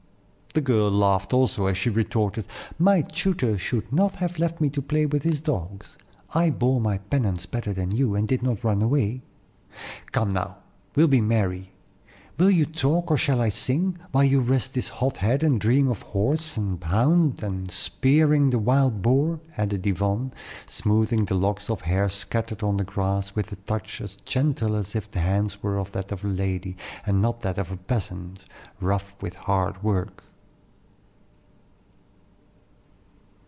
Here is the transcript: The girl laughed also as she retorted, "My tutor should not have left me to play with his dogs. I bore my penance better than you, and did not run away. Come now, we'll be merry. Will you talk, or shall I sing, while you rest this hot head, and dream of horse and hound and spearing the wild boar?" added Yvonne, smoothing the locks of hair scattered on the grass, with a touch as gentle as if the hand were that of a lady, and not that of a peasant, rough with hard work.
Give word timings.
The 0.53 0.59
girl 0.59 0.91
laughed 0.91 1.31
also 1.31 1.67
as 1.67 1.77
she 1.77 1.89
retorted, 1.89 2.45
"My 2.77 3.03
tutor 3.03 3.57
should 3.57 3.89
not 3.93 4.15
have 4.15 4.37
left 4.37 4.59
me 4.59 4.69
to 4.71 4.81
play 4.81 5.05
with 5.05 5.23
his 5.23 5.39
dogs. 5.39 5.95
I 6.35 6.49
bore 6.49 6.81
my 6.81 6.97
penance 6.97 7.45
better 7.45 7.71
than 7.71 7.91
you, 7.95 8.15
and 8.15 8.27
did 8.27 8.43
not 8.43 8.61
run 8.61 8.81
away. 8.81 9.21
Come 10.11 10.33
now, 10.33 10.57
we'll 10.93 11.07
be 11.07 11.21
merry. 11.21 11.71
Will 12.37 12.51
you 12.51 12.65
talk, 12.65 13.09
or 13.09 13.15
shall 13.15 13.39
I 13.39 13.47
sing, 13.47 13.97
while 14.11 14.25
you 14.25 14.41
rest 14.41 14.73
this 14.73 14.89
hot 14.89 15.15
head, 15.19 15.41
and 15.41 15.57
dream 15.57 15.87
of 15.87 16.01
horse 16.01 16.57
and 16.57 16.83
hound 16.83 17.41
and 17.41 17.71
spearing 17.71 18.49
the 18.49 18.59
wild 18.59 19.01
boar?" 19.01 19.39
added 19.55 19.87
Yvonne, 19.87 20.33
smoothing 20.65 21.23
the 21.23 21.35
locks 21.35 21.69
of 21.69 21.83
hair 21.83 22.09
scattered 22.09 22.61
on 22.61 22.75
the 22.75 22.83
grass, 22.83 23.35
with 23.35 23.53
a 23.53 23.55
touch 23.55 24.01
as 24.01 24.17
gentle 24.17 24.75
as 24.75 24.97
if 24.97 25.09
the 25.11 25.19
hand 25.19 25.55
were 25.61 25.81
that 25.93 26.11
of 26.11 26.25
a 26.25 26.27
lady, 26.27 26.75
and 27.05 27.21
not 27.21 27.39
that 27.39 27.57
of 27.57 27.71
a 27.71 27.77
peasant, 27.77 28.43
rough 28.81 29.15
with 29.21 29.35
hard 29.35 29.81
work. 29.81 30.25